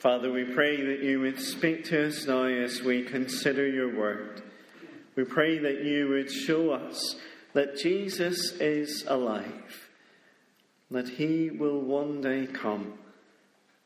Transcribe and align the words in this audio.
Father, 0.00 0.32
we 0.32 0.44
pray 0.44 0.80
that 0.80 1.02
you 1.02 1.20
would 1.20 1.38
speak 1.38 1.84
to 1.84 2.06
us 2.06 2.26
now 2.26 2.44
as 2.44 2.80
we 2.80 3.02
consider 3.02 3.68
your 3.68 3.94
word. 3.94 4.42
We 5.14 5.24
pray 5.24 5.58
that 5.58 5.84
you 5.84 6.08
would 6.08 6.32
show 6.32 6.70
us 6.70 7.16
that 7.52 7.76
Jesus 7.76 8.52
is 8.52 9.04
alive, 9.06 9.90
that 10.90 11.06
he 11.06 11.50
will 11.50 11.82
one 11.82 12.22
day 12.22 12.46
come 12.46 12.94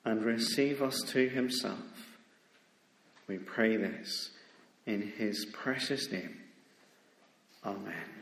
and 0.04 0.24
receive 0.24 0.82
us 0.82 1.00
to 1.08 1.29
himself. 1.29 1.80
We 3.26 3.38
pray 3.38 3.76
this 3.76 4.31
in 4.87 5.15
his 5.19 5.44
precious 5.46 6.12
name. 6.12 6.37
Amen. 7.65 8.13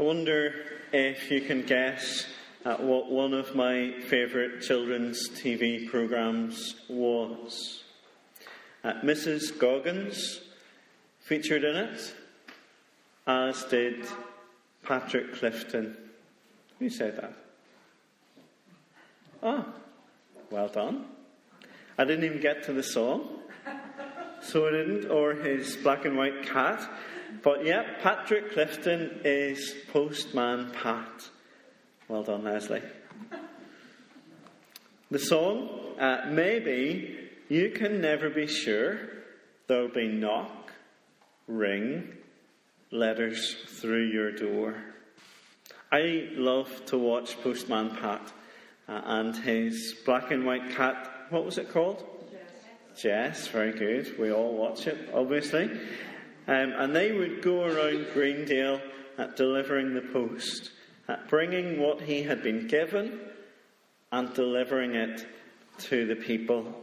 I 0.00 0.02
wonder 0.02 0.54
if 0.94 1.30
you 1.30 1.42
can 1.42 1.60
guess 1.60 2.24
at 2.64 2.82
what 2.82 3.10
one 3.10 3.34
of 3.34 3.54
my 3.54 3.92
favourite 4.08 4.62
children's 4.62 5.28
TV 5.28 5.86
programmes 5.90 6.76
was. 6.88 7.84
Uh, 8.82 8.94
Mrs. 9.04 9.58
Goggins 9.58 10.40
featured 11.18 11.64
in 11.64 11.76
it, 11.76 12.14
as 13.26 13.62
did 13.64 14.06
Patrick 14.82 15.34
Clifton. 15.34 15.94
Who 16.78 16.88
said 16.88 17.18
that? 17.18 17.34
Oh, 19.42 19.66
well 20.50 20.68
done. 20.68 21.04
I 21.98 22.06
didn't 22.06 22.24
even 22.24 22.40
get 22.40 22.62
to 22.64 22.72
the 22.72 22.82
song, 22.82 23.40
so 24.40 24.66
I 24.66 24.70
didn't, 24.70 25.10
or 25.10 25.34
his 25.34 25.76
black 25.76 26.06
and 26.06 26.16
white 26.16 26.46
cat. 26.46 26.88
But 27.42 27.64
yeah, 27.64 27.84
Patrick 28.02 28.52
Clifton 28.52 29.20
is 29.24 29.74
Postman 29.92 30.70
Pat. 30.72 31.28
Well 32.08 32.22
done, 32.22 32.44
Leslie. 32.44 32.82
The 35.10 35.18
song, 35.18 35.96
uh, 35.98 36.26
maybe 36.28 37.18
you 37.48 37.70
can 37.70 38.00
never 38.00 38.30
be 38.30 38.46
sure. 38.46 38.98
There'll 39.66 39.88
be 39.88 40.08
knock, 40.08 40.72
ring, 41.46 42.16
letters 42.90 43.56
through 43.66 44.06
your 44.06 44.32
door. 44.32 44.76
I 45.92 46.28
love 46.32 46.84
to 46.86 46.98
watch 46.98 47.40
Postman 47.42 47.96
Pat 47.96 48.32
uh, 48.88 49.00
and 49.04 49.36
his 49.36 49.96
black 50.04 50.30
and 50.30 50.44
white 50.44 50.70
cat. 50.76 51.10
What 51.30 51.44
was 51.44 51.58
it 51.58 51.70
called? 51.70 52.04
Jess. 52.30 53.02
Jess, 53.02 53.46
very 53.48 53.72
good. 53.72 54.18
We 54.18 54.32
all 54.32 54.54
watch 54.54 54.86
it, 54.86 55.10
obviously. 55.14 55.70
Um, 56.50 56.72
and 56.76 56.96
they 56.96 57.12
would 57.12 57.42
go 57.42 57.62
around 57.62 58.08
Greendale 58.12 58.80
at 59.16 59.36
delivering 59.36 59.94
the 59.94 60.00
post, 60.00 60.72
at 61.06 61.28
bringing 61.28 61.80
what 61.80 62.00
he 62.00 62.24
had 62.24 62.42
been 62.42 62.66
given 62.66 63.20
and 64.10 64.34
delivering 64.34 64.96
it 64.96 65.24
to 65.78 66.06
the 66.06 66.16
people. 66.16 66.74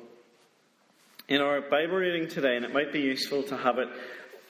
In 1.28 1.42
our 1.42 1.60
Bible 1.60 1.98
reading 1.98 2.30
today, 2.30 2.56
and 2.56 2.64
it 2.64 2.72
might 2.72 2.94
be 2.94 3.02
useful 3.02 3.44
to 3.44 3.58
have 3.58 3.78
it 3.78 3.90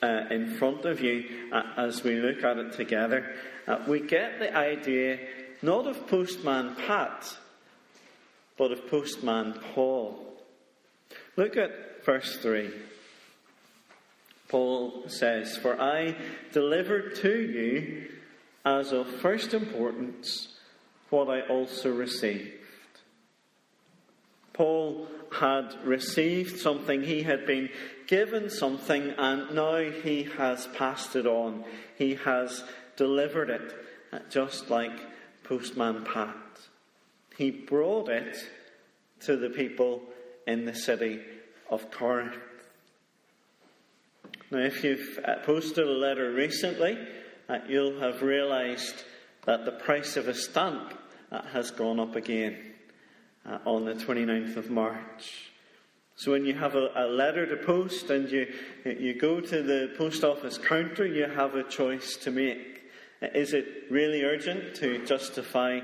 uh, 0.03 0.25
in 0.29 0.55
front 0.55 0.85
of 0.85 1.01
you 1.01 1.49
uh, 1.51 1.63
as 1.77 2.03
we 2.03 2.17
look 2.17 2.43
at 2.43 2.57
it 2.57 2.73
together, 2.73 3.35
uh, 3.67 3.79
we 3.87 3.99
get 3.99 4.37
the 4.37 4.55
idea 4.55 5.17
not 5.63 5.87
of 5.87 6.05
Postman 6.05 6.75
Pat, 6.75 7.35
but 8.55 8.71
of 8.71 8.87
Postman 8.87 9.53
Paul. 9.73 10.43
Look 11.35 11.57
at 11.57 12.05
verse 12.05 12.37
3. 12.37 12.71
Paul 14.47 15.03
says, 15.07 15.57
For 15.57 15.79
I 15.79 16.15
delivered 16.51 17.15
to 17.17 17.39
you 17.39 18.09
as 18.65 18.91
of 18.91 19.07
first 19.07 19.53
importance 19.53 20.55
what 21.09 21.29
I 21.29 21.41
also 21.41 21.93
received. 21.93 22.51
Paul 24.53 25.07
had 25.31 25.75
received 25.83 26.59
something, 26.59 27.03
he 27.03 27.23
had 27.23 27.45
been 27.45 27.69
given 28.07 28.49
something, 28.49 29.13
and 29.17 29.53
now 29.53 29.77
he 29.77 30.23
has 30.23 30.67
passed 30.67 31.15
it 31.15 31.27
on. 31.27 31.63
He 31.97 32.15
has 32.15 32.63
delivered 32.95 33.49
it, 33.49 33.75
uh, 34.11 34.19
just 34.29 34.69
like 34.69 34.97
Postman 35.43 36.03
Pat. 36.05 36.35
He 37.37 37.51
brought 37.51 38.09
it 38.09 38.37
to 39.21 39.37
the 39.37 39.49
people 39.49 40.01
in 40.47 40.65
the 40.65 40.73
city 40.73 41.21
of 41.69 41.91
Corinth. 41.91 42.35
Now, 44.49 44.59
if 44.59 44.81
you've 44.81 45.19
uh, 45.25 45.39
posted 45.43 45.85
a 45.85 45.91
letter 45.91 46.31
recently, 46.31 46.97
uh, 47.49 47.59
you'll 47.67 47.99
have 47.99 48.21
realised 48.21 49.03
that 49.45 49.65
the 49.65 49.73
price 49.73 50.15
of 50.15 50.29
a 50.29 50.33
stamp 50.33 50.93
uh, 51.33 51.41
has 51.47 51.69
gone 51.71 51.99
up 51.99 52.15
again 52.15 52.57
uh, 53.45 53.57
on 53.65 53.83
the 53.83 53.93
29th 53.93 54.55
of 54.55 54.69
March. 54.69 55.51
So 56.15 56.31
when 56.31 56.45
you 56.45 56.53
have 56.53 56.75
a, 56.75 56.89
a, 56.95 57.07
letter 57.07 57.45
to 57.45 57.57
post 57.57 58.09
and 58.09 58.31
you, 58.31 58.47
you 58.85 59.19
go 59.19 59.41
to 59.41 59.61
the 59.61 59.93
post 59.97 60.23
office 60.23 60.57
counter, 60.57 61.05
you 61.05 61.25
have 61.25 61.55
a 61.55 61.63
choice 61.63 62.15
to 62.17 62.31
make. 62.31 62.83
Uh, 63.21 63.27
is 63.35 63.51
it 63.51 63.67
really 63.89 64.23
urgent 64.23 64.75
to 64.75 65.05
justify 65.05 65.81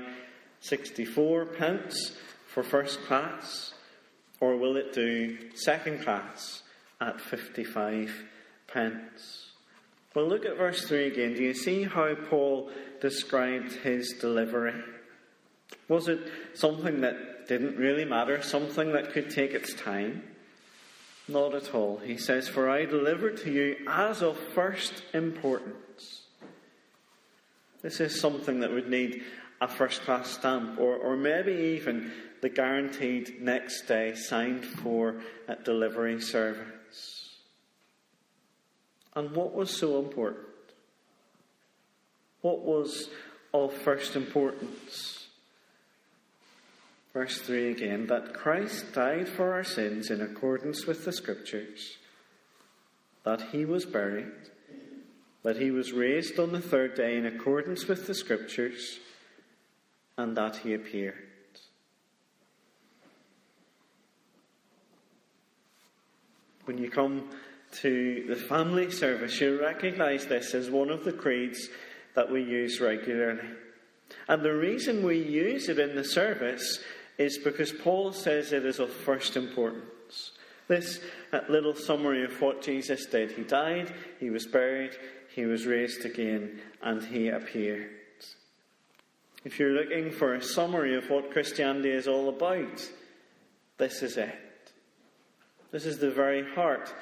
64 0.60 1.44
pence 1.46 2.16
for 2.46 2.62
first 2.62 3.02
class? 3.02 3.74
Or 4.40 4.56
will 4.56 4.76
it 4.78 4.94
do 4.94 5.54
second 5.54 6.02
class 6.02 6.62
at 6.98 7.20
55 7.20 8.24
pence. 8.74 9.46
Well, 10.14 10.28
look 10.28 10.44
at 10.44 10.58
verse 10.58 10.86
3 10.86 11.06
again. 11.06 11.34
Do 11.34 11.42
you 11.42 11.54
see 11.54 11.84
how 11.84 12.14
Paul 12.14 12.70
described 13.00 13.72
his 13.72 14.12
delivery? 14.20 14.74
Was 15.88 16.08
it 16.08 16.20
something 16.54 17.00
that 17.00 17.48
didn't 17.48 17.76
really 17.76 18.04
matter, 18.04 18.42
something 18.42 18.92
that 18.92 19.12
could 19.12 19.30
take 19.30 19.52
its 19.52 19.72
time? 19.74 20.22
Not 21.26 21.54
at 21.54 21.74
all. 21.74 21.98
He 21.98 22.18
says, 22.18 22.48
For 22.48 22.68
I 22.68 22.84
delivered 22.84 23.38
to 23.38 23.50
you 23.50 23.76
as 23.88 24.22
of 24.22 24.38
first 24.54 25.02
importance. 25.14 26.22
This 27.82 28.00
is 28.00 28.20
something 28.20 28.60
that 28.60 28.72
would 28.72 28.88
need 28.88 29.22
a 29.60 29.68
first 29.68 30.02
class 30.02 30.30
stamp, 30.30 30.78
or, 30.78 30.96
or 30.96 31.16
maybe 31.16 31.52
even 31.78 32.12
the 32.42 32.48
guaranteed 32.50 33.40
next 33.40 33.82
day 33.82 34.14
signed 34.14 34.64
for 34.64 35.16
at 35.48 35.64
delivery 35.64 36.20
service. 36.20 37.23
And 39.16 39.30
what 39.32 39.54
was 39.54 39.70
so 39.70 39.98
important? 39.98 40.46
What 42.40 42.60
was 42.60 43.08
of 43.52 43.72
first 43.72 44.16
importance? 44.16 45.28
Verse 47.12 47.40
3 47.40 47.70
again 47.70 48.06
that 48.08 48.34
Christ 48.34 48.92
died 48.92 49.28
for 49.28 49.52
our 49.52 49.62
sins 49.62 50.10
in 50.10 50.20
accordance 50.20 50.84
with 50.84 51.04
the 51.04 51.12
Scriptures, 51.12 51.96
that 53.22 53.40
he 53.52 53.64
was 53.64 53.86
buried, 53.86 54.32
that 55.44 55.58
he 55.58 55.70
was 55.70 55.92
raised 55.92 56.40
on 56.40 56.52
the 56.52 56.60
third 56.60 56.96
day 56.96 57.16
in 57.16 57.24
accordance 57.24 57.86
with 57.86 58.08
the 58.08 58.14
Scriptures, 58.14 58.98
and 60.18 60.36
that 60.36 60.56
he 60.56 60.74
appeared. 60.74 61.14
When 66.64 66.78
you 66.78 66.90
come 66.90 67.30
to 67.80 68.24
the 68.28 68.36
family 68.36 68.90
service, 68.90 69.40
you'll 69.40 69.60
recognize 69.60 70.26
this 70.26 70.54
as 70.54 70.70
one 70.70 70.90
of 70.90 71.04
the 71.04 71.12
creeds 71.12 71.68
that 72.14 72.30
we 72.30 72.42
use 72.42 72.80
regularly. 72.80 73.48
And 74.28 74.42
the 74.42 74.54
reason 74.54 75.04
we 75.04 75.18
use 75.18 75.68
it 75.68 75.78
in 75.78 75.96
the 75.96 76.04
service 76.04 76.80
is 77.18 77.38
because 77.38 77.72
Paul 77.72 78.12
says 78.12 78.52
it 78.52 78.64
is 78.64 78.78
of 78.78 78.90
first 78.90 79.36
importance. 79.36 80.32
This 80.68 81.00
little 81.48 81.74
summary 81.74 82.24
of 82.24 82.40
what 82.40 82.62
Jesus 82.62 83.06
did 83.06 83.32
He 83.32 83.42
died, 83.42 83.92
He 84.18 84.30
was 84.30 84.46
buried, 84.46 84.96
He 85.34 85.44
was 85.44 85.66
raised 85.66 86.04
again, 86.04 86.60
and 86.82 87.02
He 87.02 87.28
appeared. 87.28 87.90
If 89.44 89.58
you're 89.58 89.72
looking 89.72 90.10
for 90.10 90.34
a 90.34 90.42
summary 90.42 90.96
of 90.96 91.10
what 91.10 91.30
Christianity 91.30 91.90
is 91.90 92.08
all 92.08 92.30
about, 92.30 92.88
this 93.76 94.02
is 94.02 94.16
it. 94.16 94.38
This 95.70 95.84
is 95.84 95.98
the 95.98 96.10
very 96.10 96.48
heart 96.54 96.94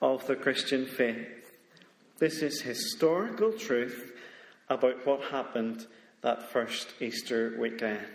of 0.00 0.26
the 0.26 0.36
Christian 0.36 0.86
faith. 0.86 1.58
This 2.18 2.42
is 2.42 2.60
historical 2.60 3.52
truth 3.52 4.12
about 4.68 5.06
what 5.06 5.22
happened 5.24 5.86
that 6.22 6.50
first 6.50 6.88
Easter 7.00 7.56
weekend. 7.58 8.06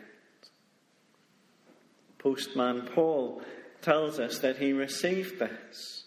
Postman 2.18 2.88
Paul 2.94 3.42
tells 3.82 4.20
us 4.20 4.40
that 4.40 4.58
he 4.58 4.74
received 4.74 5.40
this, 5.40 6.06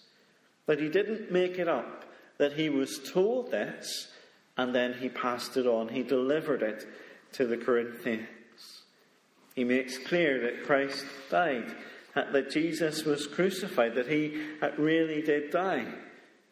that 0.66 0.80
he 0.80 0.88
didn't 0.88 1.32
make 1.32 1.58
it 1.58 1.68
up, 1.68 2.04
that 2.38 2.52
he 2.52 2.68
was 2.68 3.00
told 3.12 3.50
this, 3.50 4.08
and 4.56 4.74
then 4.74 4.94
he 4.94 5.08
passed 5.08 5.56
it 5.56 5.66
on. 5.66 5.88
He 5.88 6.02
delivered 6.02 6.62
it 6.62 6.86
to 7.32 7.46
the 7.46 7.56
Corinthians. 7.56 8.28
He 9.54 9.64
makes 9.64 9.98
clear 9.98 10.40
that 10.40 10.64
Christ 10.64 11.04
died 11.30 11.74
Uh, 12.16 12.30
that 12.30 12.48
Jesus 12.48 13.04
was 13.04 13.26
crucified, 13.26 13.96
that 13.96 14.06
he 14.06 14.40
uh, 14.62 14.70
really 14.78 15.20
did 15.20 15.50
die, 15.50 15.84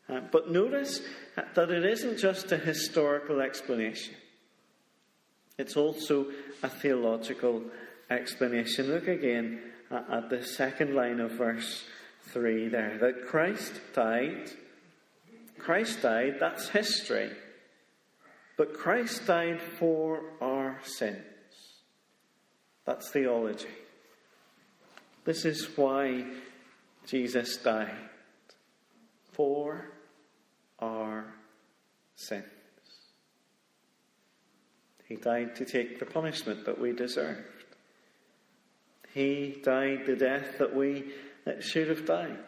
Uh, 0.09 0.21
but 0.33 0.51
notice 0.51 1.01
uh, 1.37 1.43
that 1.55 1.71
it 1.71 1.85
isn't 1.85 2.19
just 2.19 2.51
a 2.51 2.57
historical 2.57 3.41
explanation, 3.41 4.15
it's 5.59 5.77
also 5.77 6.27
a 6.65 6.69
theological 6.69 7.63
explanation. 8.11 8.89
Look 8.89 9.07
again 9.07 9.61
at 9.91 10.29
the 10.31 10.43
second 10.43 10.97
line 10.97 11.21
of 11.21 11.33
verse 11.33 11.85
3 12.33 12.69
there 12.69 12.99
that 12.99 13.27
Christ 13.29 13.73
died. 13.95 14.51
Christ 15.59 16.03
died, 16.03 16.39
that's 16.41 16.71
history. 16.71 17.31
But 18.57 18.75
Christ 18.75 19.27
died 19.27 19.61
for 19.61 20.23
our 20.41 20.81
sins. 20.83 21.23
That's 22.85 23.11
theology. 23.11 23.69
This 25.25 25.45
is 25.45 25.77
why 25.77 26.25
Jesus 27.07 27.57
died. 27.57 27.97
For 29.33 29.87
our 30.79 31.25
sins. 32.17 32.45
He 35.07 35.17
died 35.17 35.57
to 35.57 35.65
take 35.65 35.99
the 35.99 36.07
punishment 36.07 36.65
that 36.67 36.81
we 36.81 36.93
deserved. 36.93 37.41
He 39.15 39.61
died 39.63 40.07
the 40.07 40.17
death 40.17 40.59
that 40.59 40.75
we 40.75 41.13
should 41.61 41.89
have 41.89 42.07
died. 42.07 42.39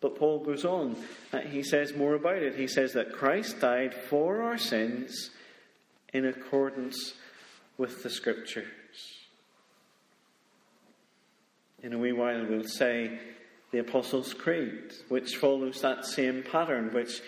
But 0.00 0.16
Paul 0.16 0.44
goes 0.44 0.64
on. 0.64 0.96
He 1.50 1.64
says 1.64 1.94
more 1.96 2.14
about 2.14 2.42
it. 2.42 2.54
He 2.54 2.68
says 2.68 2.92
that 2.92 3.12
Christ 3.12 3.60
died 3.60 3.94
for 3.94 4.42
our 4.42 4.58
sins 4.58 5.30
in 6.12 6.24
accordance 6.24 7.14
with 7.76 8.04
the 8.04 8.10
Scriptures. 8.10 8.66
In 11.82 11.92
a 11.92 11.98
wee 11.98 12.12
while, 12.12 12.44
we'll 12.44 12.64
say 12.64 13.18
the 13.70 13.78
Apostles' 13.78 14.34
Creed, 14.34 14.92
which 15.08 15.36
follows 15.36 15.80
that 15.80 16.04
same 16.04 16.42
pattern, 16.42 16.92
which 16.92 17.20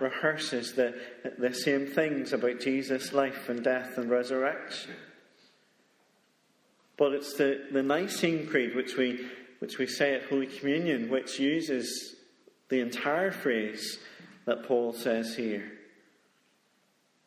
rehearses 0.00 0.74
the, 0.74 0.94
the 1.38 1.52
same 1.52 1.86
things 1.86 2.32
about 2.32 2.60
Jesus' 2.60 3.12
life 3.12 3.48
and 3.48 3.64
death 3.64 3.98
and 3.98 4.10
resurrection. 4.10 4.92
But 6.96 7.12
it's 7.12 7.34
the, 7.34 7.66
the 7.72 7.82
Nicene 7.82 8.46
Creed, 8.46 8.74
which 8.74 8.96
we, 8.96 9.26
which 9.58 9.78
we 9.78 9.86
say 9.86 10.14
at 10.14 10.24
Holy 10.24 10.46
Communion, 10.46 11.10
which 11.10 11.38
uses 11.38 12.16
the 12.68 12.80
entire 12.80 13.30
phrase 13.30 13.98
that 14.44 14.64
Paul 14.64 14.92
says 14.92 15.36
here 15.36 15.72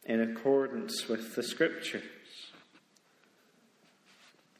in 0.05 0.21
accordance 0.21 1.07
with 1.07 1.35
the 1.35 1.43
Scriptures. 1.43 2.03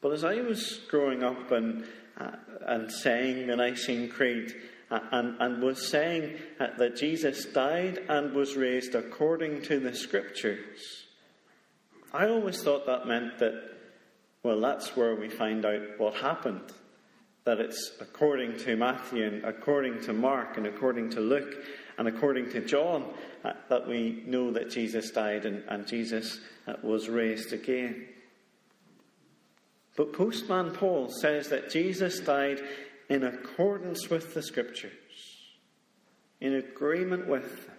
But 0.00 0.12
as 0.12 0.24
I 0.24 0.36
was 0.36 0.80
growing 0.88 1.22
up 1.22 1.50
and, 1.50 1.84
uh, 2.20 2.30
and 2.66 2.92
saying 2.92 3.46
the 3.46 3.56
Nicene 3.56 4.08
Creed, 4.08 4.54
uh, 4.90 5.00
and, 5.12 5.36
and 5.40 5.62
was 5.62 5.88
saying 5.88 6.36
uh, 6.58 6.68
that 6.78 6.96
Jesus 6.96 7.46
died 7.46 7.98
and 8.08 8.32
was 8.34 8.56
raised 8.56 8.94
according 8.94 9.62
to 9.62 9.80
the 9.80 9.94
Scriptures, 9.94 11.06
I 12.12 12.28
always 12.28 12.62
thought 12.62 12.86
that 12.86 13.06
meant 13.06 13.38
that, 13.38 13.54
well, 14.42 14.60
that's 14.60 14.96
where 14.96 15.14
we 15.14 15.28
find 15.28 15.64
out 15.64 15.98
what 15.98 16.14
happened. 16.14 16.72
That 17.44 17.60
it's 17.60 17.92
according 18.00 18.58
to 18.58 18.76
Matthew 18.76 19.24
and 19.26 19.44
according 19.44 20.02
to 20.02 20.12
Mark 20.12 20.56
and 20.56 20.66
according 20.66 21.10
to 21.10 21.20
Luke 21.20 21.64
and 21.98 22.06
according 22.06 22.50
to 22.50 22.60
John 22.60 23.06
uh, 23.44 23.52
that 23.68 23.86
we 23.86 24.22
know 24.26 24.50
that 24.50 24.70
Jesus 24.70 25.10
died 25.10 25.46
and, 25.46 25.62
and 25.68 25.86
Jesus 25.86 26.40
uh, 26.66 26.74
was 26.82 27.08
raised 27.08 27.52
again. 27.52 28.06
But 29.96 30.12
Postman 30.12 30.72
Paul 30.72 31.08
says 31.08 31.48
that 31.48 31.70
Jesus 31.70 32.20
died 32.20 32.60
in 33.08 33.24
accordance 33.24 34.08
with 34.08 34.34
the 34.34 34.42
Scriptures, 34.42 34.92
in 36.40 36.54
agreement 36.54 37.26
with 37.26 37.66
them. 37.66 37.76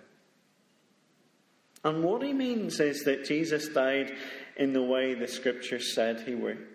And 1.84 2.04
what 2.04 2.22
he 2.22 2.34
means 2.34 2.80
is 2.80 3.04
that 3.06 3.26
Jesus 3.26 3.70
died 3.70 4.12
in 4.58 4.74
the 4.74 4.84
way 4.84 5.14
the 5.14 5.28
Scriptures 5.28 5.96
said 5.96 6.22
he 6.22 6.36
would. 6.36 6.68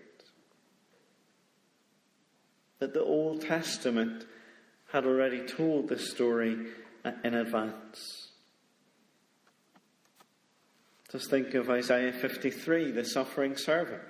That 2.81 2.93
the 2.93 3.05
Old 3.05 3.43
Testament 3.43 4.27
had 4.93 5.07
already 5.07 5.47
told 5.47 5.89
the 5.89 5.99
story 5.99 6.57
in 7.25 7.35
advance. 7.35 8.31
Just 11.13 11.31
think 11.31 11.55
of 11.55 11.71
Isaiah 11.71 12.13
53, 12.13 12.91
the 12.91 13.05
suffering 13.05 13.57
servant. 13.57 14.03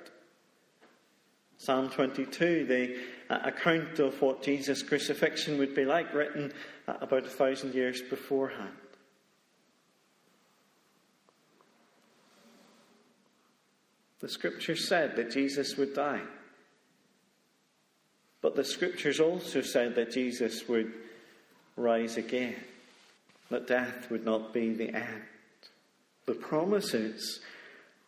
Psalm 1.59 1.89
22, 1.89 2.67
the 2.67 2.97
uh, 3.31 3.41
account 3.45 3.99
of 3.99 4.21
what 4.21 4.43
Jesus' 4.43 4.83
crucifixion 4.83 5.59
would 5.59 5.75
be 5.75 5.85
like, 5.85 6.13
written 6.13 6.53
uh, 6.87 6.95
about 7.01 7.25
a 7.25 7.31
thousand 7.31 7.75
years 7.75 8.03
beforehand. 8.03 8.77
The 14.21 14.29
scriptures 14.29 14.89
said 14.89 15.17
that 15.17 15.31
Jesus 15.31 15.77
would 15.77 15.95
die. 15.95 16.23
But 18.43 18.55
the 18.55 18.65
scriptures 18.65 19.21
also 19.21 19.61
said 19.61 19.95
that 19.97 20.13
Jesus 20.13 20.69
would 20.69 20.93
rise 21.77 22.17
again, 22.17 22.57
that 23.51 23.67
death 23.67 24.11
would 24.11 24.25
not 24.25 24.53
be 24.53 24.73
the 24.73 24.95
end. 24.95 25.23
The 26.27 26.35
promises 26.35 27.41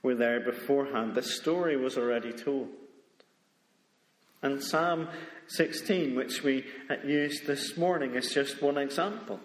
were 0.03 0.15
there 0.15 0.41
beforehand, 0.41 1.15
the 1.15 1.23
story 1.23 1.77
was 1.77 1.99
already 1.99 2.33
told. 2.33 2.69
And 4.43 4.63
Psalm 4.63 5.09
16, 5.49 6.15
which 6.15 6.43
we 6.43 6.65
used 7.05 7.47
this 7.47 7.77
morning, 7.77 8.15
is 8.15 8.33
just 8.33 8.63
one 8.63 8.79
example. 8.79 9.41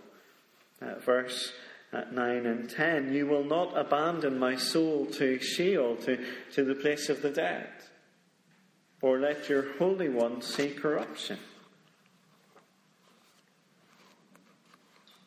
Uh, 0.81 0.99
verse 0.99 1.51
uh, 1.93 2.03
9 2.11 2.45
and 2.45 2.69
10 2.69 3.13
You 3.13 3.27
will 3.27 3.43
not 3.43 3.77
abandon 3.77 4.37
my 4.37 4.55
soul 4.55 5.05
to 5.07 5.39
Sheol, 5.39 5.95
to, 5.97 6.23
to 6.53 6.63
the 6.63 6.75
place 6.75 7.09
of 7.09 7.21
the 7.21 7.29
dead, 7.29 7.69
or 9.01 9.19
let 9.19 9.49
your 9.49 9.73
Holy 9.77 10.09
One 10.09 10.41
see 10.41 10.69
corruption. 10.69 11.39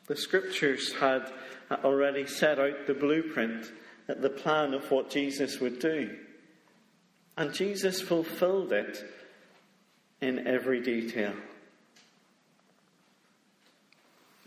The 0.07 0.17
scriptures 0.17 0.93
had 1.01 1.33
already 1.71 2.27
set 2.27 2.61
out 2.61 2.87
the 2.87 2.95
blueprint, 2.95 3.67
the 4.07 4.31
plan 4.31 4.73
of 4.73 4.89
what 4.93 5.11
Jesus 5.11 5.59
would 5.59 5.81
do. 5.81 6.17
And 7.37 7.53
Jesus 7.53 8.01
fulfilled 8.01 8.73
it 8.73 9.05
in 10.21 10.47
every 10.47 10.81
detail. 10.81 11.35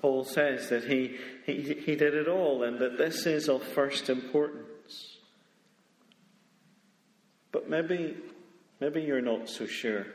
Paul 0.02 0.24
says 0.24 0.70
that 0.70 0.86
he, 0.86 1.18
he, 1.46 1.74
he 1.86 1.96
did 1.96 2.14
it 2.14 2.28
all 2.28 2.64
and 2.64 2.80
that 2.80 2.98
this 2.98 3.26
is 3.26 3.50
of 3.50 3.62
first 3.62 4.10
importance. 4.10 5.18
But 7.52 7.70
maybe, 7.70 8.16
maybe 8.80 9.02
you're 9.02 9.22
not 9.22 9.50
so 9.50 9.66
sure. 9.66 10.06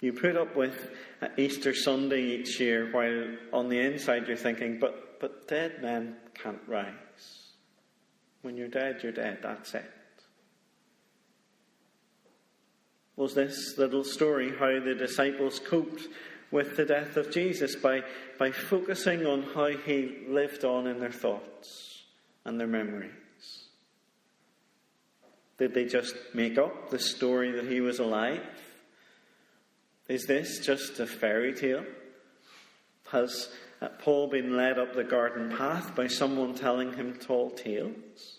You 0.00 0.12
put 0.12 0.36
up 0.36 0.56
with 0.56 0.90
Easter 1.36 1.74
Sunday 1.74 2.22
each 2.22 2.60
year 2.60 2.90
while 2.92 3.36
on 3.52 3.68
the 3.68 3.80
inside 3.80 4.28
you're 4.28 4.36
thinking, 4.36 4.78
but, 4.78 5.20
but 5.20 5.48
dead 5.48 5.82
men 5.82 6.16
can't 6.34 6.60
rise. 6.66 6.94
When 8.42 8.56
you're 8.56 8.68
dead, 8.68 9.00
you're 9.02 9.12
dead. 9.12 9.38
That's 9.42 9.74
it. 9.74 9.90
Was 13.18 13.34
this 13.34 13.76
little 13.76 14.04
story 14.04 14.52
how 14.56 14.78
the 14.78 14.94
disciples 14.94 15.58
coped 15.58 16.06
with 16.52 16.76
the 16.76 16.84
death 16.84 17.16
of 17.16 17.32
Jesus 17.32 17.74
by, 17.74 18.02
by 18.38 18.52
focusing 18.52 19.26
on 19.26 19.42
how 19.42 19.66
he 19.66 20.24
lived 20.28 20.64
on 20.64 20.86
in 20.86 21.00
their 21.00 21.10
thoughts 21.10 22.04
and 22.44 22.60
their 22.60 22.68
memories. 22.68 23.10
Did 25.58 25.74
they 25.74 25.86
just 25.86 26.14
make 26.32 26.58
up 26.58 26.90
the 26.90 27.00
story 27.00 27.50
that 27.50 27.66
he 27.66 27.80
was 27.80 27.98
alive? 27.98 28.46
Is 30.06 30.26
this 30.26 30.64
just 30.64 31.00
a 31.00 31.06
fairy 31.06 31.52
tale? 31.52 31.84
Has 33.10 33.48
uh, 33.82 33.88
Paul 33.98 34.28
been 34.28 34.56
led 34.56 34.78
up 34.78 34.94
the 34.94 35.02
garden 35.02 35.56
path 35.56 35.96
by 35.96 36.06
someone 36.06 36.54
telling 36.54 36.92
him 36.92 37.14
tall 37.14 37.50
tales? 37.50 38.37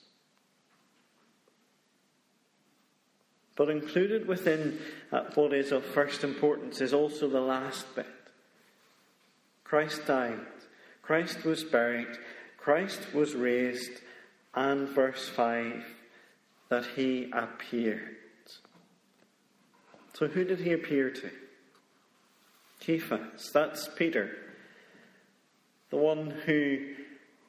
But 3.59 3.69
included 3.69 4.25
within 4.25 4.79
what 5.35 5.51
is 5.51 5.73
of 5.73 5.83
first 5.83 6.23
importance 6.23 6.79
is 6.79 6.93
also 6.93 7.27
the 7.27 7.41
last 7.41 7.93
bit. 7.93 8.07
Christ 9.65 10.07
died, 10.07 10.39
Christ 11.01 11.43
was 11.43 11.65
buried, 11.65 12.07
Christ 12.55 13.13
was 13.13 13.35
raised, 13.35 13.91
and 14.55 14.87
verse 14.87 15.27
5 15.27 15.83
that 16.69 16.85
he 16.95 17.29
appeared. 17.33 18.15
So, 20.13 20.29
who 20.29 20.45
did 20.45 20.59
he 20.59 20.71
appear 20.71 21.09
to? 21.09 21.29
Cephas, 22.79 23.51
that's 23.53 23.89
Peter, 23.97 24.37
the 25.89 25.97
one 25.97 26.31
who 26.45 26.95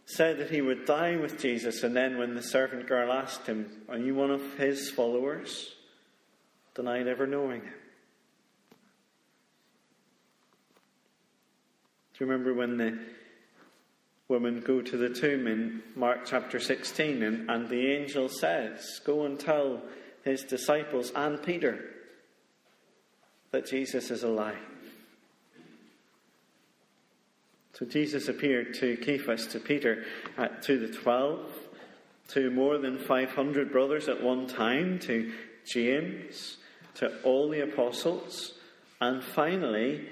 said 0.06 0.38
that 0.38 0.50
he 0.50 0.60
would 0.60 0.86
die 0.86 1.14
with 1.14 1.38
Jesus, 1.38 1.84
and 1.84 1.94
then 1.94 2.18
when 2.18 2.34
the 2.34 2.42
servant 2.42 2.88
girl 2.88 3.12
asked 3.12 3.46
him, 3.46 3.84
Are 3.88 3.96
you 3.96 4.16
one 4.16 4.32
of 4.32 4.58
his 4.58 4.90
followers? 4.90 5.76
Denied 6.80 7.06
ever 7.06 7.26
knowing. 7.26 7.60
Do 7.60 7.66
you 12.20 12.26
remember 12.26 12.54
when 12.54 12.78
the 12.78 12.98
women 14.28 14.62
go 14.66 14.80
to 14.80 14.96
the 14.96 15.10
tomb 15.10 15.46
in 15.46 15.82
Mark 15.94 16.20
chapter 16.24 16.58
16 16.58 17.22
and, 17.22 17.50
and 17.50 17.68
the 17.68 17.92
angel 17.94 18.30
says, 18.30 18.98
Go 19.04 19.26
and 19.26 19.38
tell 19.38 19.82
his 20.24 20.42
disciples 20.42 21.12
and 21.14 21.42
Peter 21.42 21.84
that 23.50 23.66
Jesus 23.66 24.10
is 24.10 24.22
alive? 24.22 24.56
So 27.74 27.84
Jesus 27.84 28.28
appeared 28.28 28.72
to 28.76 28.96
Cephas, 29.04 29.48
to 29.48 29.60
Peter, 29.60 30.06
uh, 30.38 30.48
to 30.62 30.78
the 30.78 30.88
twelve, 30.88 31.52
to 32.28 32.50
more 32.50 32.78
than 32.78 32.98
500 32.98 33.70
brothers 33.70 34.08
at 34.08 34.22
one 34.22 34.46
time, 34.46 34.98
to 35.00 35.30
James, 35.66 36.56
to 36.94 37.20
all 37.22 37.48
the 37.48 37.62
apostles, 37.62 38.54
and 39.00 39.22
finally, 39.22 40.08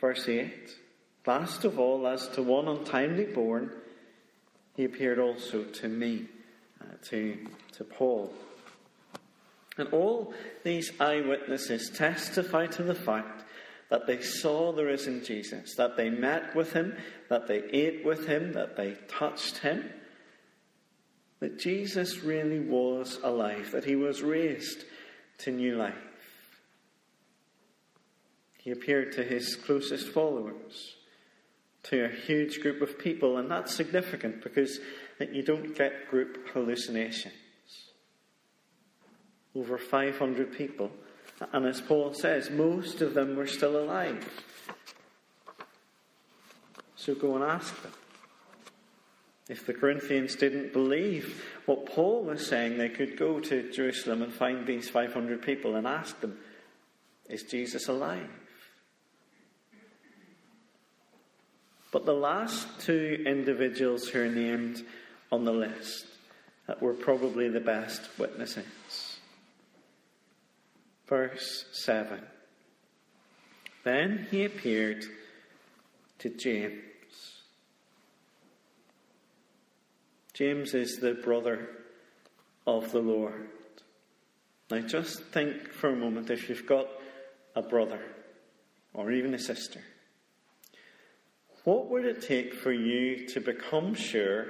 verse 0.00 0.28
8, 0.28 0.52
last 1.26 1.64
of 1.64 1.78
all, 1.78 2.06
as 2.06 2.28
to 2.28 2.42
one 2.42 2.68
untimely 2.68 3.26
born, 3.26 3.70
he 4.76 4.84
appeared 4.84 5.18
also 5.18 5.64
to 5.64 5.88
me, 5.88 6.26
uh, 6.80 6.84
to, 7.10 7.36
to 7.72 7.84
Paul. 7.84 8.32
And 9.76 9.88
all 9.92 10.32
these 10.64 10.92
eyewitnesses 11.00 11.90
testify 11.90 12.66
to 12.68 12.82
the 12.82 12.94
fact 12.94 13.44
that 13.90 14.06
they 14.06 14.20
saw 14.20 14.72
the 14.72 14.84
risen 14.84 15.24
Jesus, 15.24 15.74
that 15.76 15.96
they 15.96 16.10
met 16.10 16.54
with 16.54 16.72
him, 16.72 16.96
that 17.28 17.46
they 17.46 17.62
ate 17.72 18.04
with 18.04 18.26
him, 18.26 18.52
that 18.52 18.76
they 18.76 18.96
touched 19.08 19.58
him, 19.58 19.90
that 21.40 21.58
Jesus 21.58 22.22
really 22.22 22.60
was 22.60 23.18
alive, 23.22 23.70
that 23.70 23.84
he 23.84 23.96
was 23.96 24.22
raised 24.22 24.84
to 25.38 25.50
new 25.50 25.76
life. 25.76 25.94
He 28.58 28.70
appeared 28.70 29.12
to 29.12 29.22
his 29.22 29.56
closest 29.56 30.08
followers, 30.08 30.96
to 31.84 32.04
a 32.04 32.08
huge 32.08 32.60
group 32.60 32.82
of 32.82 32.98
people, 32.98 33.38
and 33.38 33.50
that's 33.50 33.74
significant 33.74 34.42
because 34.42 34.80
you 35.32 35.42
don't 35.42 35.76
get 35.76 36.10
group 36.10 36.48
hallucinations. 36.52 37.34
Over 39.54 39.78
500 39.78 40.52
people 40.52 40.90
and 41.52 41.66
as 41.66 41.80
Paul 41.80 42.14
says, 42.14 42.50
most 42.50 43.00
of 43.00 43.14
them 43.14 43.36
were 43.36 43.46
still 43.46 43.78
alive. 43.78 44.28
So 46.96 47.14
go 47.14 47.36
and 47.36 47.44
ask 47.44 47.80
them. 47.82 47.92
If 49.48 49.64
the 49.64 49.72
Corinthians 49.72 50.36
didn't 50.36 50.72
believe 50.72 51.44
what 51.66 51.86
Paul 51.86 52.24
was 52.24 52.46
saying, 52.46 52.76
they 52.76 52.90
could 52.90 53.16
go 53.16 53.40
to 53.40 53.72
Jerusalem 53.72 54.22
and 54.22 54.32
find 54.32 54.66
these 54.66 54.90
500 54.90 55.40
people 55.40 55.76
and 55.76 55.86
ask 55.86 56.20
them, 56.20 56.38
Is 57.28 57.44
Jesus 57.44 57.88
alive? 57.88 58.28
But 61.90 62.04
the 62.04 62.12
last 62.12 62.68
two 62.80 63.24
individuals 63.26 64.08
who 64.08 64.20
are 64.20 64.28
named 64.28 64.84
on 65.32 65.44
the 65.44 65.52
list 65.52 66.04
that 66.66 66.82
were 66.82 66.92
probably 66.92 67.48
the 67.48 67.60
best 67.60 68.02
witnesses 68.18 68.66
verse 71.08 71.64
7. 71.72 72.20
Then 73.84 74.26
he 74.30 74.44
appeared 74.44 75.04
to 76.18 76.28
James. 76.28 76.82
James 80.38 80.72
is 80.72 80.98
the 80.98 81.14
brother 81.14 81.68
of 82.64 82.92
the 82.92 83.00
Lord. 83.00 83.48
Now, 84.70 84.78
just 84.78 85.20
think 85.20 85.72
for 85.72 85.88
a 85.88 85.96
moment 85.96 86.30
if 86.30 86.48
you've 86.48 86.64
got 86.64 86.86
a 87.56 87.62
brother 87.62 88.00
or 88.94 89.10
even 89.10 89.34
a 89.34 89.38
sister. 89.40 89.82
What 91.64 91.90
would 91.90 92.04
it 92.04 92.22
take 92.22 92.54
for 92.54 92.70
you 92.70 93.26
to 93.30 93.40
become 93.40 93.94
sure 93.94 94.46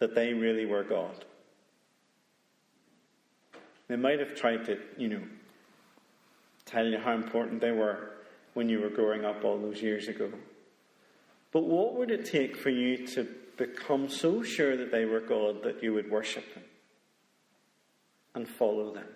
that 0.00 0.16
they 0.16 0.34
really 0.34 0.66
were 0.66 0.82
God? 0.82 1.24
They 3.86 3.94
might 3.94 4.18
have 4.18 4.34
tried 4.34 4.64
to, 4.64 4.80
you 4.98 5.06
know, 5.06 5.22
tell 6.64 6.84
you 6.84 6.98
how 6.98 7.12
important 7.12 7.60
they 7.60 7.70
were 7.70 8.10
when 8.54 8.68
you 8.68 8.80
were 8.80 8.90
growing 8.90 9.24
up 9.24 9.44
all 9.44 9.56
those 9.56 9.80
years 9.80 10.08
ago. 10.08 10.32
But 11.54 11.64
what 11.64 11.94
would 11.94 12.10
it 12.10 12.26
take 12.26 12.56
for 12.56 12.68
you 12.68 13.06
to 13.06 13.28
become 13.56 14.08
so 14.08 14.42
sure 14.42 14.76
that 14.76 14.90
they 14.90 15.04
were 15.04 15.20
God 15.20 15.62
that 15.62 15.84
you 15.84 15.94
would 15.94 16.10
worship 16.10 16.52
them 16.52 16.64
and 18.34 18.48
follow 18.48 18.92
them? 18.92 19.06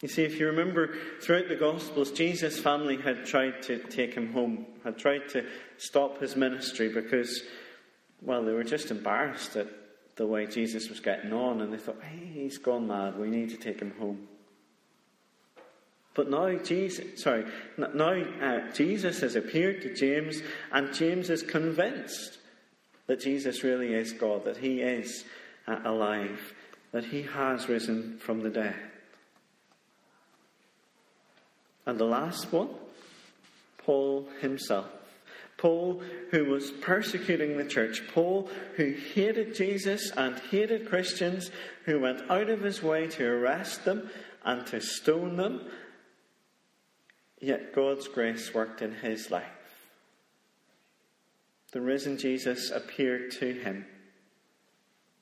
You 0.00 0.06
see, 0.06 0.22
if 0.22 0.38
you 0.38 0.46
remember 0.46 0.94
throughout 1.20 1.48
the 1.48 1.56
Gospels, 1.56 2.12
Jesus' 2.12 2.60
family 2.60 2.96
had 2.96 3.26
tried 3.26 3.60
to 3.62 3.80
take 3.80 4.14
him 4.14 4.32
home, 4.32 4.66
had 4.84 4.98
tried 4.98 5.28
to 5.30 5.46
stop 5.78 6.20
his 6.20 6.36
ministry 6.36 6.88
because, 6.88 7.42
well, 8.20 8.44
they 8.44 8.52
were 8.52 8.64
just 8.64 8.92
embarrassed 8.92 9.56
at 9.56 9.66
the 10.14 10.26
way 10.26 10.46
Jesus 10.46 10.88
was 10.90 11.00
getting 11.00 11.32
on, 11.32 11.60
and 11.60 11.72
they 11.72 11.78
thought, 11.78 12.02
hey, 12.02 12.30
he's 12.32 12.58
gone 12.58 12.86
mad, 12.86 13.18
we 13.18 13.30
need 13.30 13.50
to 13.50 13.56
take 13.56 13.80
him 13.80 13.94
home. 13.98 14.28
But 16.14 16.28
now 16.28 16.54
Jesus, 16.56 17.22
sorry, 17.22 17.46
now 17.78 18.12
uh, 18.42 18.72
Jesus 18.72 19.20
has 19.20 19.34
appeared 19.34 19.80
to 19.82 19.94
James, 19.94 20.42
and 20.70 20.92
James 20.92 21.30
is 21.30 21.42
convinced 21.42 22.38
that 23.06 23.20
Jesus 23.20 23.64
really 23.64 23.94
is 23.94 24.12
God, 24.12 24.44
that 24.44 24.58
he 24.58 24.82
is 24.82 25.24
uh, 25.66 25.78
alive, 25.84 26.54
that 26.92 27.04
he 27.04 27.22
has 27.22 27.68
risen 27.68 28.18
from 28.18 28.40
the 28.40 28.50
dead. 28.50 28.76
And 31.86 31.98
the 31.98 32.04
last 32.04 32.52
one, 32.52 32.68
Paul 33.78 34.28
himself. 34.40 34.86
Paul, 35.56 36.02
who 36.30 36.46
was 36.46 36.70
persecuting 36.70 37.56
the 37.56 37.64
church, 37.64 38.02
Paul, 38.12 38.48
who 38.76 38.94
hated 39.14 39.54
Jesus 39.54 40.10
and 40.10 40.36
hated 40.50 40.88
Christians, 40.88 41.50
who 41.84 42.00
went 42.00 42.28
out 42.30 42.50
of 42.50 42.62
his 42.62 42.82
way 42.82 43.06
to 43.08 43.24
arrest 43.24 43.84
them 43.84 44.10
and 44.44 44.66
to 44.66 44.80
stone 44.80 45.36
them, 45.36 45.70
yet 47.42 47.74
God's 47.74 48.06
grace 48.08 48.54
worked 48.54 48.80
in 48.80 48.94
his 48.94 49.30
life. 49.30 49.44
The 51.72 51.80
risen 51.80 52.16
Jesus 52.16 52.70
appeared 52.70 53.32
to 53.32 53.52
him, 53.52 53.84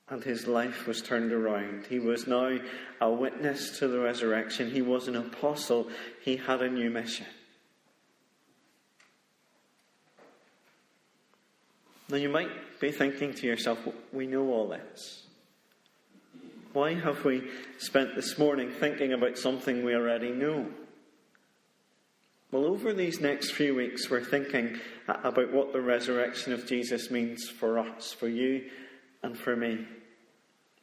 and 0.07 0.23
his 0.23 0.47
life 0.47 0.85
was 0.85 1.01
turned 1.01 1.33
around. 1.33 1.87
He 1.87 1.97
was 1.97 2.27
now 2.27 2.59
a 3.01 3.09
witness 3.09 3.79
to 3.79 3.87
the 3.87 3.99
resurrection, 3.99 4.69
he 4.69 4.81
was 4.81 5.07
an 5.07 5.15
apostle, 5.15 5.89
he 6.23 6.37
had 6.37 6.61
a 6.61 6.69
new 6.69 6.91
mission. 6.91 7.25
Now, 12.07 12.17
you 12.17 12.29
might 12.29 12.79
be 12.79 12.91
thinking 12.91 13.33
to 13.35 13.47
yourself, 13.47 13.79
we 14.11 14.27
know 14.27 14.51
all 14.51 14.67
this. 14.67 15.23
Why 16.73 16.93
have 16.93 17.23
we 17.23 17.49
spent 17.77 18.15
this 18.15 18.37
morning 18.37 18.69
thinking 18.69 19.13
about 19.13 19.37
something 19.37 19.83
we 19.83 19.95
already 19.95 20.31
know? 20.31 20.67
Well, 22.51 22.65
over 22.65 22.93
these 22.93 23.21
next 23.21 23.51
few 23.51 23.75
weeks, 23.75 24.09
we're 24.09 24.25
thinking 24.25 24.77
about 25.07 25.53
what 25.53 25.71
the 25.71 25.79
resurrection 25.79 26.51
of 26.51 26.67
Jesus 26.67 27.09
means 27.09 27.47
for 27.47 27.79
us, 27.79 28.11
for 28.11 28.27
you, 28.27 28.69
and 29.23 29.37
for 29.37 29.55
me. 29.55 29.87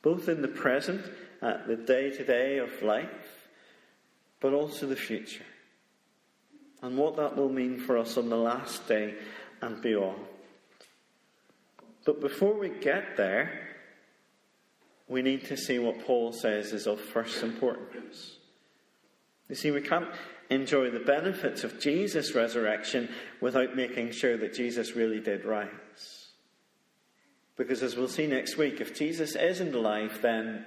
Both 0.01 0.31
in 0.31 0.41
the 0.41 0.49
present, 0.49 1.05
uh, 1.43 1.67
the 1.67 1.77
day 1.77 2.09
to 2.09 2.25
day 2.25 2.57
of 2.57 2.83
life, 2.83 3.49
but 4.41 4.55
also 4.55 4.87
the 4.87 4.97
future. 4.97 5.45
And 6.81 6.97
what 6.97 7.17
that 7.17 7.37
will 7.37 7.51
mean 7.51 7.79
for 7.79 7.99
us 7.99 8.17
on 8.17 8.31
the 8.31 8.37
last 8.37 8.89
day 8.89 9.17
and 9.61 9.83
beyond. 9.83 10.25
But 12.07 12.23
before 12.23 12.59
we 12.59 12.71
get 12.71 13.19
there, 13.19 13.69
we 15.07 15.21
need 15.21 15.45
to 15.47 15.57
see 15.59 15.79
what 15.79 16.07
Paul 16.07 16.33
says 16.33 16.73
is 16.73 16.87
of 16.87 16.99
first 16.99 17.43
importance. 17.43 18.37
You 19.51 19.55
see, 19.55 19.71
we 19.71 19.83
can't 19.83 20.09
enjoy 20.51 20.91
the 20.91 21.01
benefits 21.01 21.65
of 21.65 21.81
Jesus' 21.81 22.35
resurrection 22.35 23.09
without 23.41 23.77
making 23.77 24.13
sure 24.13 24.37
that 24.37 24.55
Jesus 24.55 24.97
really 24.97 25.21
did 25.21 25.45
rise. 25.45 26.29
Because 27.57 27.83
as 27.83 27.97
we'll 27.97 28.09
see 28.09 28.27
next 28.27 28.57
week, 28.57 28.81
if 28.81 28.97
Jesus 28.97 29.35
isn't 29.35 29.75
alive, 29.75 30.19
then 30.23 30.65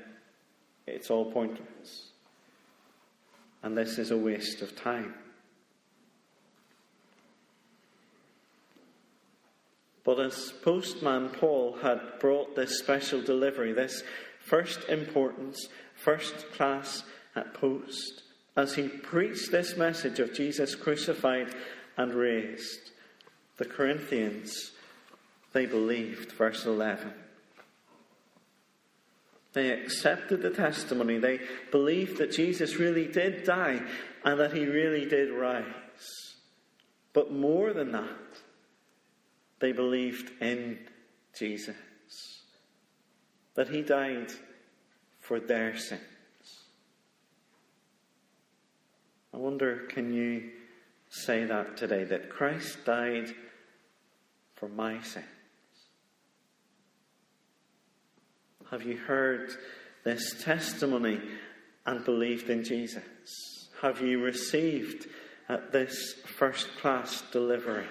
it's 0.86 1.10
all 1.10 1.32
pointless. 1.32 2.10
And 3.64 3.78
this 3.78 3.98
is 3.98 4.12
a 4.12 4.18
waste 4.18 4.62
of 4.62 4.76
time. 4.76 5.14
But 10.04 10.20
as 10.20 10.54
postman 10.64 11.30
Paul 11.30 11.78
had 11.82 12.20
brought 12.20 12.56
this 12.56 12.80
special 12.80 13.22
delivery, 13.22 13.72
this 13.72 14.04
first 14.40 14.90
importance, 14.90 15.70
first 15.96 16.52
class 16.54 17.04
at 17.36 17.54
post, 17.54 18.21
as 18.56 18.76
he 18.76 18.88
preached 18.88 19.52
this 19.52 19.78
message 19.78 20.20
of 20.20 20.34
Jesus 20.34 20.76
crucified 20.76 21.54
and 21.98 22.14
raised, 22.14 22.92
the 23.58 23.66
Corinthians, 23.66 24.72
they 25.54 25.66
believed, 25.66 26.32
verse 26.34 26.66
11. 26.66 27.14
They 29.54 29.72
accepted 29.72 30.42
the 30.42 30.50
testimony. 30.50 31.18
They 31.18 31.40
believed 31.72 32.18
that 32.18 32.32
Jesus 32.32 32.78
really 32.78 33.06
did 33.06 33.44
die 33.44 33.82
and 34.24 34.40
that 34.40 34.54
he 34.54 34.66
really 34.66 35.06
did 35.06 35.32
rise. 35.32 36.36
But 37.14 37.32
more 37.32 37.74
than 37.74 37.92
that, 37.92 38.08
they 39.60 39.74
believed 39.74 40.32
in 40.42 40.80
Jesus, 41.38 41.76
that 43.56 43.70
he 43.70 43.82
died 43.82 44.32
for 45.20 45.40
their 45.40 45.78
sins. 45.78 46.02
I 49.34 49.38
wonder, 49.38 49.88
can 49.90 50.14
you 50.14 50.52
say 51.10 51.46
that 51.46 51.78
today? 51.78 52.04
That 52.04 52.30
Christ 52.30 52.86
died 52.86 53.34
for 54.56 54.68
my 54.68 55.02
sins? 55.02 55.26
Have 58.70 58.84
you 58.84 58.98
heard 58.98 59.52
this 60.04 60.42
testimony 60.44 61.20
and 61.86 62.06
believed 62.06 62.50
in 62.50 62.64
Jesus? 62.64 63.70
Have 63.82 64.02
you 64.02 64.24
received 64.24 65.08
at 65.50 65.72
this 65.72 66.14
first 66.38 66.70
class 66.78 67.24
delivery? 67.32 67.88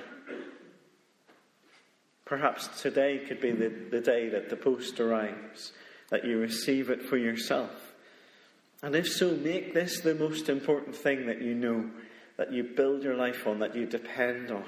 Perhaps 2.24 2.80
today 2.80 3.18
could 3.26 3.40
be 3.40 3.50
the, 3.50 3.68
the 3.90 4.00
day 4.00 4.28
that 4.28 4.48
the 4.48 4.56
post 4.56 5.00
arrives, 5.00 5.72
that 6.10 6.24
you 6.24 6.38
receive 6.38 6.88
it 6.88 7.02
for 7.02 7.16
yourself. 7.16 7.72
And 8.82 8.94
if 8.94 9.08
so, 9.08 9.32
make 9.32 9.74
this 9.74 10.00
the 10.00 10.14
most 10.14 10.48
important 10.48 10.96
thing 10.96 11.26
that 11.26 11.42
you 11.42 11.54
know, 11.54 11.90
that 12.38 12.52
you 12.52 12.64
build 12.64 13.02
your 13.02 13.14
life 13.14 13.46
on, 13.46 13.58
that 13.58 13.76
you 13.76 13.86
depend 13.86 14.50
on. 14.50 14.64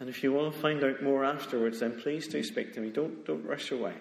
And 0.00 0.08
if 0.08 0.22
you 0.22 0.32
want 0.32 0.54
to 0.54 0.60
find 0.60 0.82
out 0.82 1.02
more 1.02 1.24
afterwards, 1.24 1.80
then 1.80 2.00
please 2.00 2.28
do 2.28 2.42
speak 2.42 2.74
to 2.74 2.80
me. 2.80 2.90
Don't, 2.90 3.24
don't 3.26 3.44
rush 3.44 3.70
away. 3.70 3.94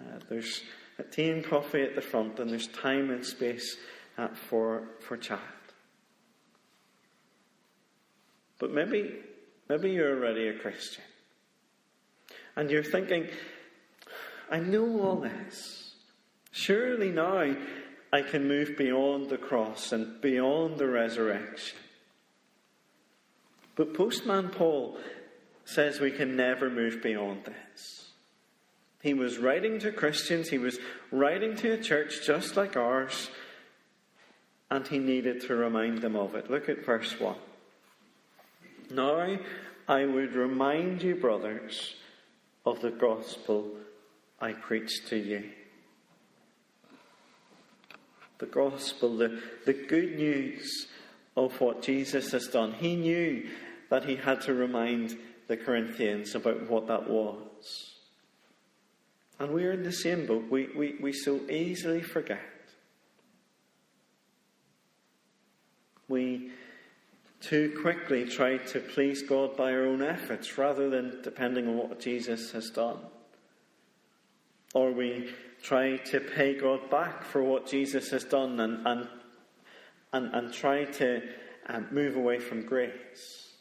Uh, 0.00 0.18
there's 0.28 0.62
a 0.98 1.04
tea 1.04 1.30
and 1.30 1.44
coffee 1.44 1.82
at 1.82 1.94
the 1.94 2.00
front, 2.00 2.38
and 2.40 2.50
there's 2.50 2.66
time 2.68 3.10
and 3.10 3.24
space 3.24 3.76
uh, 4.18 4.28
for, 4.48 4.82
for 5.00 5.16
chat. 5.16 5.40
But 8.58 8.72
maybe, 8.72 9.14
maybe 9.68 9.90
you're 9.90 10.16
already 10.16 10.48
a 10.48 10.58
Christian. 10.58 11.04
And 12.56 12.70
you're 12.70 12.82
thinking, 12.82 13.28
I 14.50 14.58
know 14.58 15.00
all 15.00 15.16
this. 15.16 15.94
Surely 16.50 17.10
now 17.10 17.54
I 18.12 18.22
can 18.22 18.48
move 18.48 18.76
beyond 18.78 19.28
the 19.28 19.38
cross 19.38 19.92
and 19.92 20.20
beyond 20.20 20.78
the 20.78 20.88
resurrection. 20.88 21.78
But 23.76 23.94
Postman 23.94 24.48
Paul 24.48 24.98
says 25.64 26.00
we 26.00 26.10
can 26.10 26.34
never 26.34 26.70
move 26.70 27.02
beyond 27.02 27.44
this. 27.44 28.10
He 29.02 29.14
was 29.14 29.38
writing 29.38 29.78
to 29.80 29.92
Christians, 29.92 30.48
he 30.48 30.58
was 30.58 30.78
writing 31.12 31.54
to 31.56 31.72
a 31.72 31.78
church 31.78 32.26
just 32.26 32.56
like 32.56 32.76
ours, 32.76 33.30
and 34.70 34.86
he 34.86 34.98
needed 34.98 35.42
to 35.42 35.54
remind 35.54 35.98
them 35.98 36.16
of 36.16 36.34
it. 36.34 36.50
Look 36.50 36.68
at 36.68 36.84
verse 36.84 37.20
1. 37.20 37.36
Now 38.90 39.38
I 39.86 40.04
would 40.04 40.34
remind 40.34 41.02
you, 41.02 41.14
brothers, 41.14 41.94
of 42.66 42.80
the 42.80 42.90
gospel 42.90 43.70
I 44.40 44.52
preach 44.52 45.06
to 45.08 45.16
you. 45.16 45.50
The 48.38 48.46
gospel, 48.46 49.16
the, 49.16 49.40
the 49.66 49.72
good 49.72 50.16
news 50.16 50.86
of 51.36 51.60
what 51.60 51.82
Jesus 51.82 52.32
has 52.32 52.46
done. 52.46 52.72
He 52.72 52.96
knew 52.96 53.48
that 53.90 54.04
he 54.04 54.16
had 54.16 54.40
to 54.42 54.54
remind 54.54 55.18
the 55.48 55.56
Corinthians 55.56 56.34
about 56.34 56.68
what 56.68 56.86
that 56.88 57.08
was. 57.08 57.94
And 59.40 59.52
we're 59.52 59.72
in 59.72 59.82
the 59.82 59.92
same 59.92 60.26
boat. 60.26 60.44
We, 60.50 60.68
we, 60.76 60.96
we 61.00 61.12
so 61.12 61.40
easily 61.48 62.02
forget. 62.02 62.40
We 66.08 66.50
too 67.40 67.76
quickly 67.80 68.24
try 68.24 68.56
to 68.58 68.80
please 68.80 69.22
God 69.22 69.56
by 69.56 69.72
our 69.72 69.84
own 69.84 70.02
efforts 70.02 70.58
rather 70.58 70.90
than 70.90 71.22
depending 71.22 71.68
on 71.68 71.76
what 71.76 72.00
Jesus 72.00 72.50
has 72.52 72.70
done. 72.70 72.98
Or 74.74 74.92
we 74.92 75.30
try 75.62 75.96
to 75.96 76.20
pay 76.20 76.58
God 76.58 76.90
back 76.90 77.24
for 77.24 77.42
what 77.42 77.66
Jesus 77.66 78.10
has 78.10 78.24
done 78.24 78.60
and, 78.60 78.86
and, 78.86 79.08
and, 80.12 80.34
and 80.34 80.52
try 80.52 80.84
to 80.84 81.22
um, 81.68 81.86
move 81.90 82.16
away 82.16 82.38
from 82.38 82.66
grace. 82.66 83.54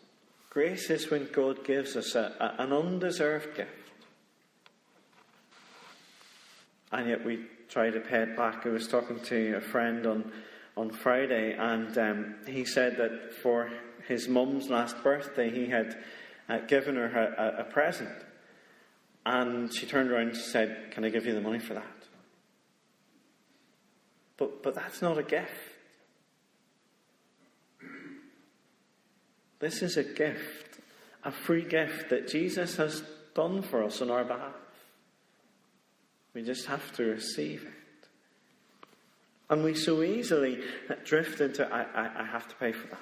Grace 0.49 0.89
is 0.89 1.09
when 1.09 1.29
God 1.31 1.63
gives 1.63 1.95
us 1.95 2.15
a, 2.15 2.33
a, 2.39 2.63
an 2.63 2.73
undeserved 2.73 3.55
gift. 3.55 3.71
And 6.91 7.09
yet 7.09 7.25
we 7.25 7.45
try 7.69 7.89
to 7.89 7.99
pay 7.99 8.23
it 8.23 8.37
back. 8.37 8.65
I 8.65 8.69
was 8.69 8.87
talking 8.87 9.19
to 9.21 9.55
a 9.57 9.61
friend 9.61 10.05
on 10.05 10.31
on 10.77 10.91
Friday, 10.91 11.55
and 11.57 11.97
um, 11.97 12.35
he 12.45 12.63
said 12.63 12.97
that 12.97 13.33
for 13.33 13.69
his 14.07 14.27
mum's 14.27 14.69
last 14.69 15.03
birthday, 15.03 15.49
he 15.49 15.65
had 15.65 15.97
uh, 16.47 16.59
given 16.59 16.95
her 16.95 17.33
a, 17.33 17.61
a, 17.61 17.63
present. 17.63 18.09
And 19.29 19.73
she 19.73 19.85
turned 19.85 20.09
around 20.09 20.29
and 20.29 20.37
said, 20.37 20.91
Can 20.91 21.03
I 21.03 21.09
give 21.09 21.25
you 21.25 21.33
the 21.33 21.41
money 21.41 21.59
for 21.59 21.73
that? 21.73 21.83
But, 24.37 24.63
but 24.63 24.73
that's 24.73 25.01
not 25.01 25.17
a 25.17 25.23
gift. 25.23 25.51
This 29.59 29.81
is 29.81 29.97
a 29.97 30.03
gift, 30.03 30.79
a 31.25 31.31
free 31.31 31.65
gift 31.65 32.09
that 32.11 32.29
Jesus 32.29 32.77
has 32.77 33.03
done 33.35 33.63
for 33.63 33.83
us 33.83 34.01
on 34.01 34.09
our 34.09 34.23
behalf. 34.23 34.53
We 36.33 36.41
just 36.41 36.67
have 36.67 36.93
to 36.93 37.03
receive 37.03 37.63
it. 37.63 38.07
And 39.49 39.61
we 39.61 39.73
so 39.73 40.03
easily 40.03 40.61
drift 41.03 41.41
into, 41.41 41.67
I, 41.67 41.81
I, 41.81 42.21
I 42.21 42.25
have 42.27 42.47
to 42.47 42.55
pay 42.55 42.71
for 42.71 42.87
that. 42.87 42.99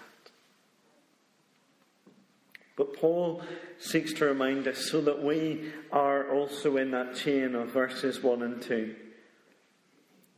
But 2.76 2.94
Paul 2.98 3.42
seeks 3.80 4.14
to 4.14 4.26
remind 4.26 4.68
us 4.68 4.90
so 4.90 5.02
that 5.02 5.24
we 5.24 5.72
are 5.92 6.30
also 6.30 6.78
in 6.78 6.92
that 6.92 7.16
chain 7.16 7.56
of 7.56 7.70
verses 7.70 8.22
1 8.22 8.42
and 8.42 8.62
2. 8.62 8.96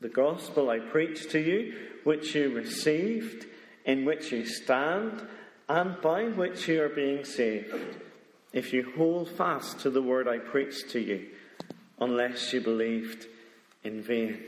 The 0.01 0.09
gospel 0.09 0.69
I 0.69 0.79
preached 0.79 1.31
to 1.31 1.39
you, 1.39 1.73
which 2.03 2.35
you 2.35 2.53
received, 2.53 3.45
in 3.85 4.05
which 4.05 4.31
you 4.31 4.45
stand, 4.45 5.27
and 5.67 5.99
by 6.01 6.25
which 6.25 6.67
you 6.67 6.83
are 6.83 6.89
being 6.89 7.25
saved, 7.25 7.73
if 8.53 8.71
you 8.71 8.93
hold 8.95 9.29
fast 9.29 9.79
to 9.79 9.89
the 9.89 10.01
word 10.01 10.27
I 10.27 10.37
preached 10.37 10.91
to 10.91 10.99
you, 10.99 11.27
unless 11.99 12.53
you 12.53 12.61
believed 12.61 13.25
in 13.83 14.01
vain. 14.01 14.43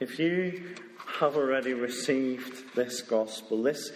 If 0.00 0.18
you 0.18 0.74
have 1.18 1.36
already 1.36 1.72
received 1.72 2.74
this 2.74 3.00
gospel, 3.00 3.62
this 3.62 3.90